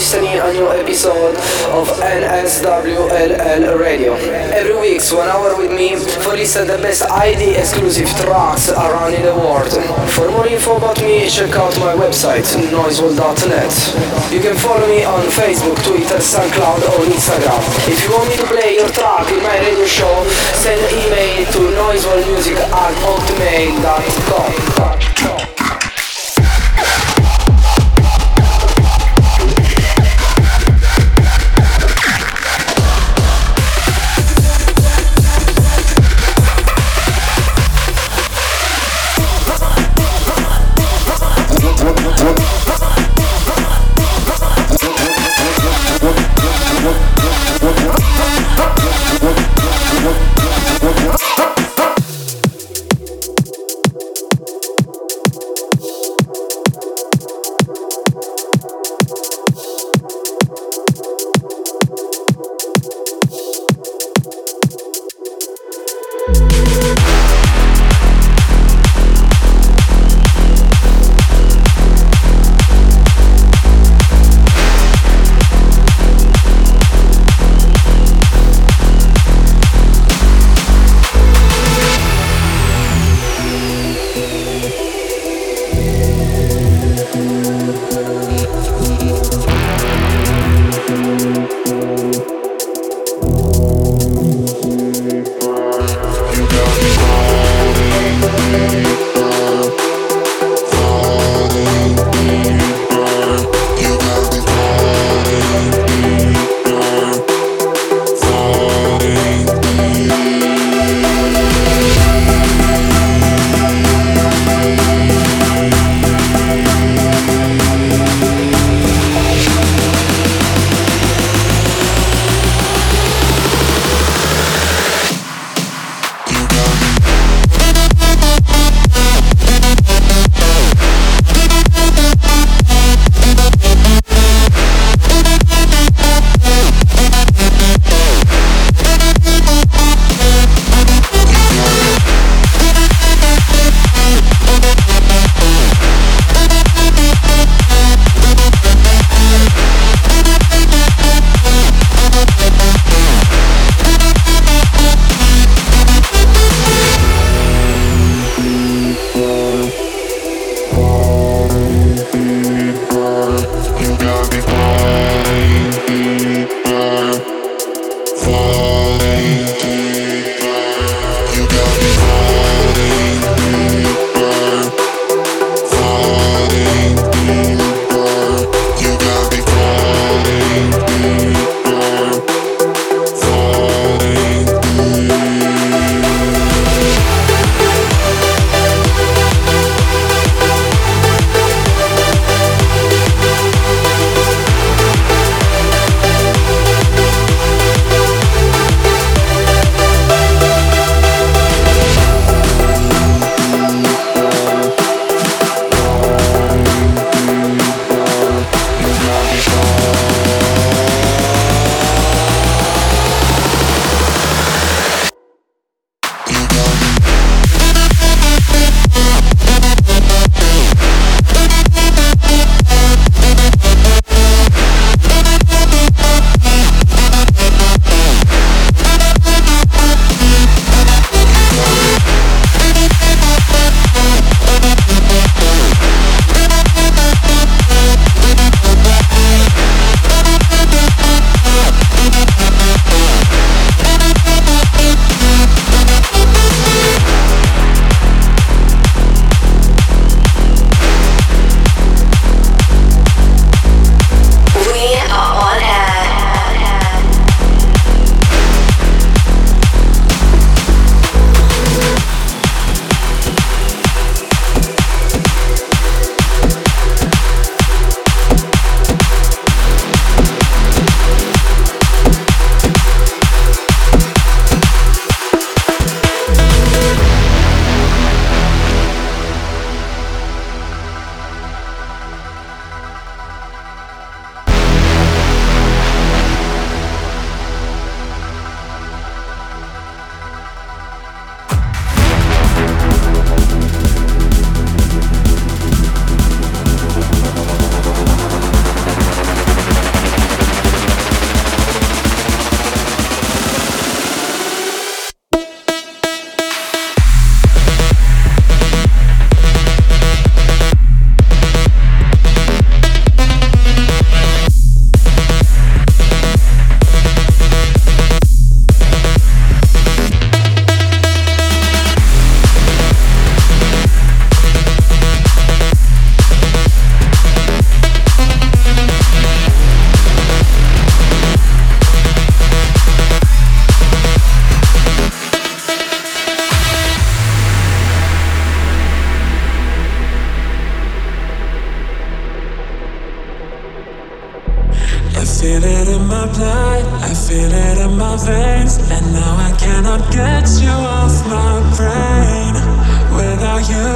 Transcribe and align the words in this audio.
listening 0.00 0.40
a 0.40 0.52
new 0.56 0.64
episode 0.72 1.36
of 1.76 1.84
NSWLL 2.00 3.78
Radio? 3.78 4.14
Every 4.48 4.72
week, 4.80 5.04
one 5.12 5.28
hour 5.28 5.54
with 5.60 5.76
me 5.76 5.94
for 6.24 6.32
listen 6.32 6.66
the 6.68 6.78
best 6.80 7.02
ID 7.12 7.52
exclusive 7.60 8.08
tracks 8.16 8.70
around 8.70 9.12
in 9.12 9.28
the 9.28 9.36
world. 9.36 9.68
For 10.16 10.30
more 10.32 10.48
info 10.48 10.78
about 10.78 10.96
me, 11.02 11.28
check 11.28 11.52
out 11.52 11.76
my 11.84 11.92
website, 11.92 12.48
noisewall.net. 12.72 14.32
You 14.32 14.40
can 14.40 14.56
follow 14.56 14.88
me 14.88 15.04
on 15.04 15.20
Facebook, 15.36 15.76
Twitter, 15.84 16.16
SoundCloud 16.16 16.80
or 16.96 17.04
Instagram. 17.04 17.60
If 17.84 18.00
you 18.00 18.08
want 18.16 18.30
me 18.30 18.36
to 18.40 18.46
play 18.48 18.76
your 18.80 18.88
track 18.88 19.28
in 19.28 19.42
my 19.44 19.58
radio 19.60 19.84
show, 19.84 20.24
send 20.64 20.80
an 20.80 20.96
email 20.96 21.44
to 21.52 21.60
noisewallmusic 21.76 22.56
at 22.56 22.94
hotmail.com. 23.04 24.89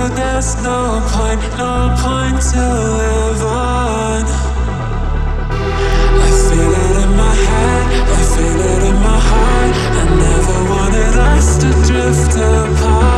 there's 0.09 0.55
no 0.63 1.01
point, 1.15 1.41
no 1.57 1.95
point 2.03 2.41
to 2.53 2.65
live 3.01 3.43
on. 3.43 4.23
I 6.27 6.31
feel 6.49 6.73
it 6.85 6.97
in 7.05 7.13
my 7.17 7.35
head, 7.49 7.85
I 8.09 8.23
feel 8.35 8.61
it 8.73 8.83
in 8.91 8.97
my 9.09 9.21
heart. 9.31 9.75
I 10.01 10.05
never 10.27 10.57
wanted 10.75 11.15
us 11.33 11.57
to 11.59 11.69
drift 11.89 12.37
apart. 12.37 13.14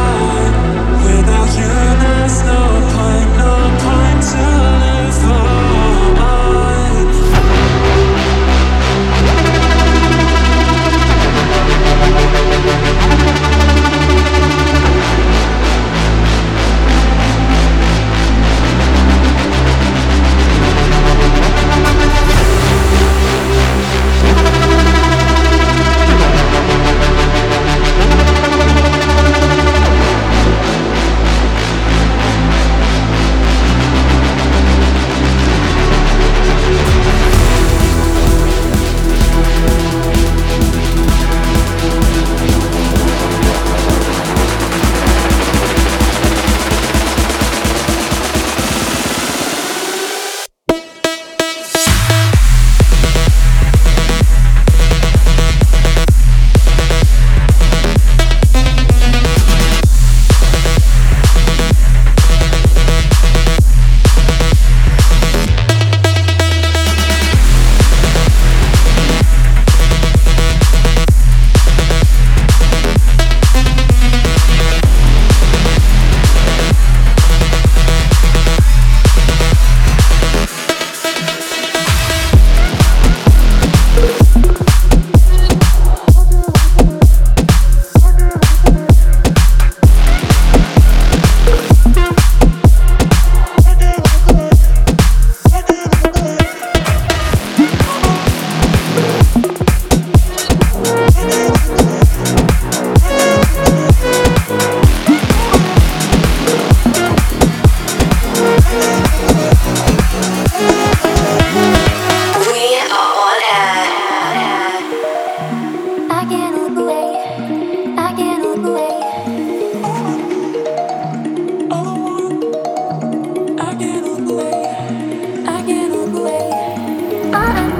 my 127.39 127.76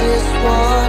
just 0.00 0.32
want 0.44 0.87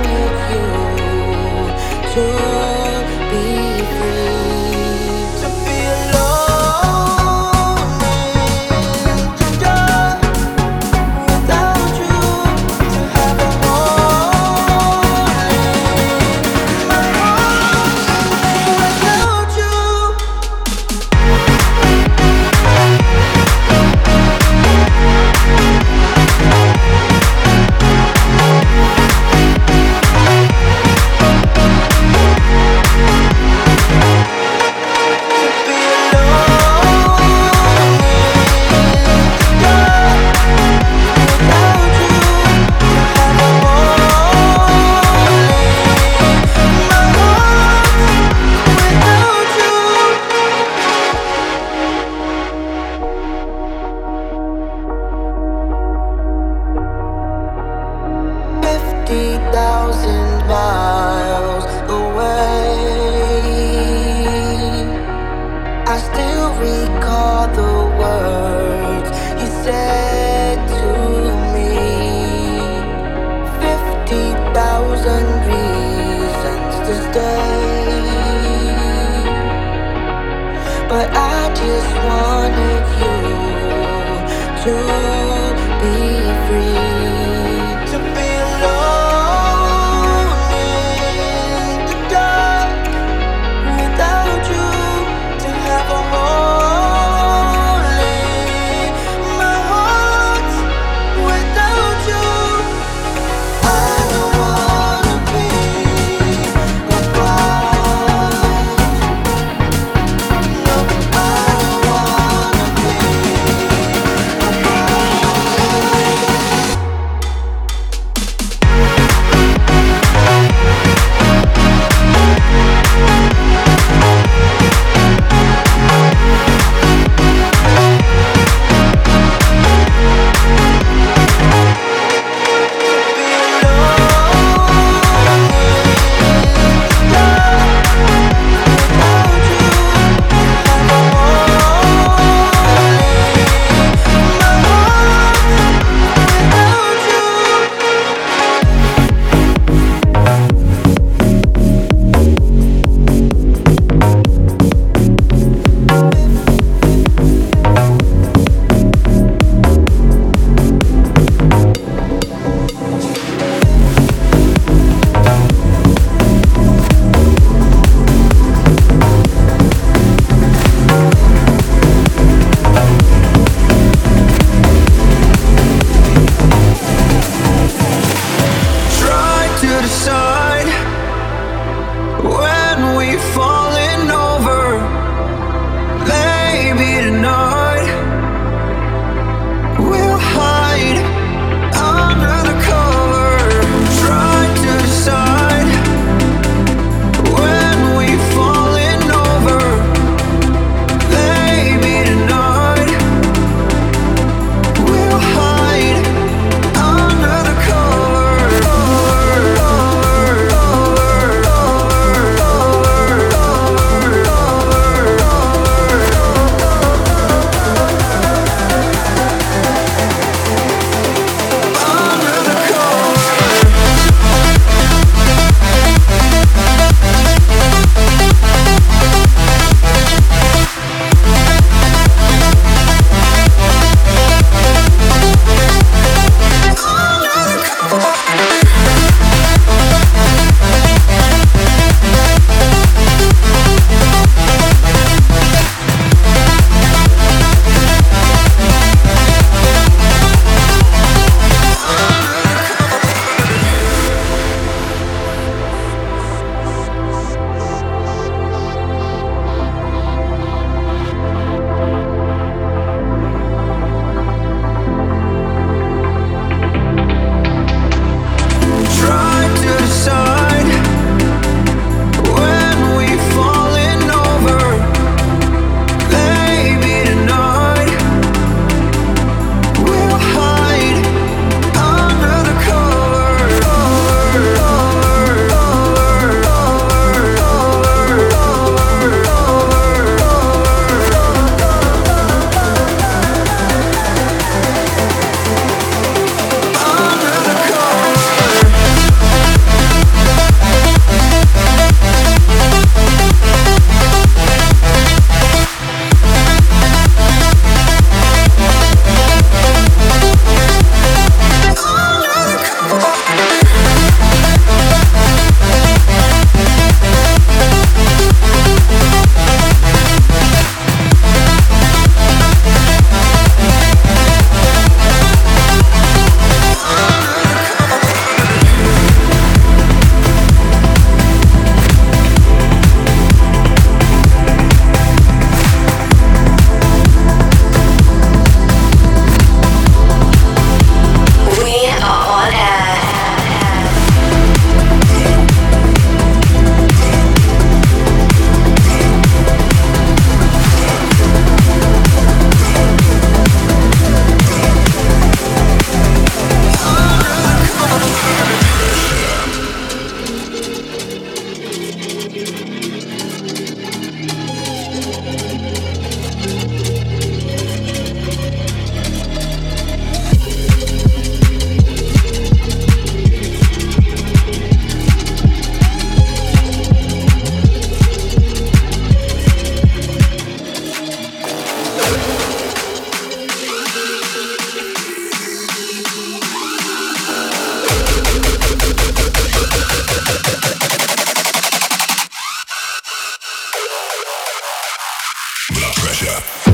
Yeah. 396.22 396.69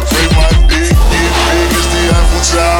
I 0.00 0.04
play 0.04 0.28
my 0.32 0.48
dick, 0.66 0.88
dick, 0.88 1.32
dick, 1.52 1.76
it's 1.76 1.86
the 1.92 2.00
apple 2.16 2.40
Tower. 2.40 2.79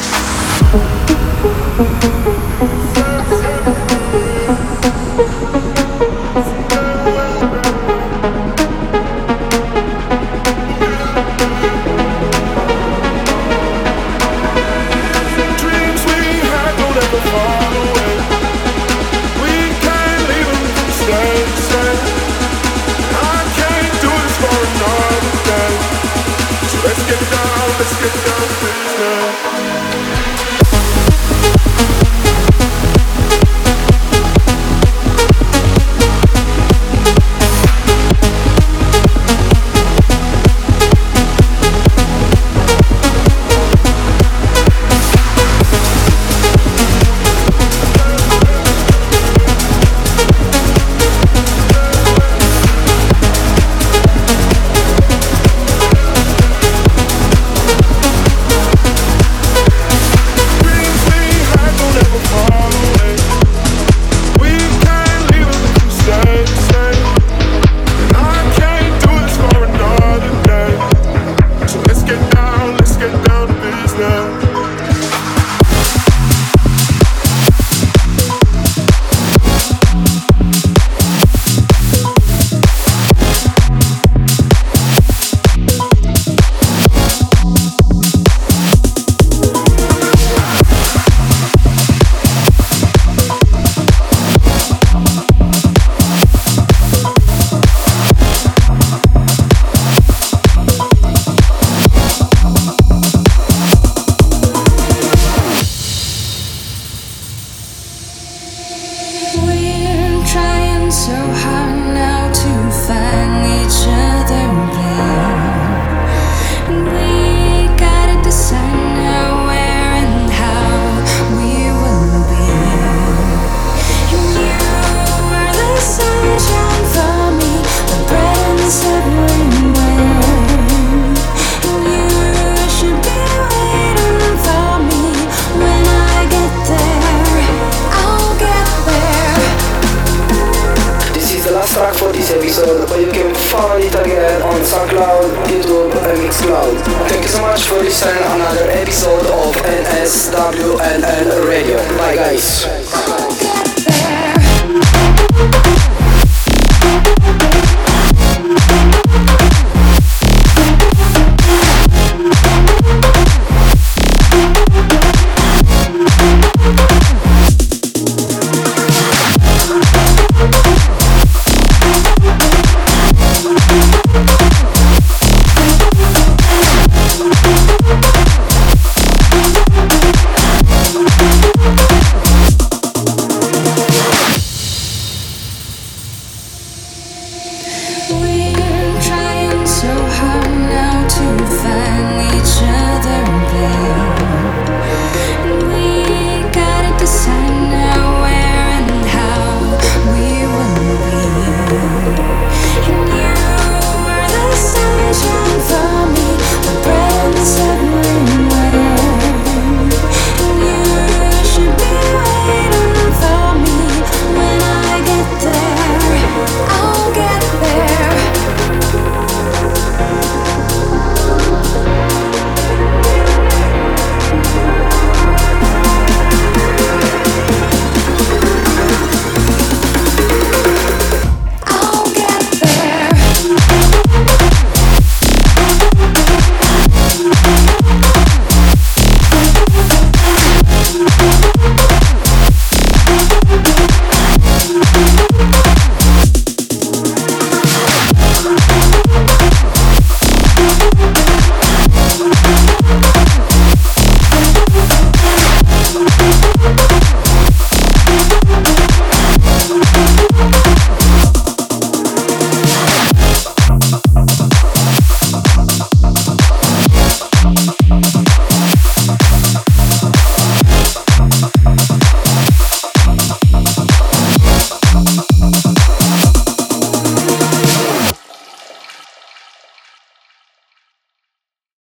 found 143.49 143.83
it 143.83 143.93
again 143.95 144.41
on 144.41 144.61
SoundCloud, 144.61 145.45
YouTube, 145.47 145.91
and 145.91 146.21
Mixcloud. 146.21 146.77
Thank 147.09 147.23
you 147.23 147.29
so 147.29 147.41
much 147.41 147.67
for 147.67 147.75
listening 147.75 148.23
another 148.23 148.69
episode 148.69 149.25
of 149.25 149.55
NSWNN 149.55 151.47
Radio. 151.47 151.77
Bye 151.97 152.15
guys. 152.15 152.67